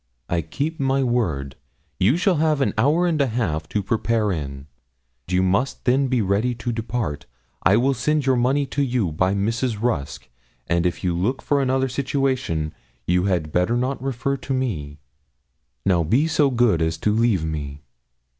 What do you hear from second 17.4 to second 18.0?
me.'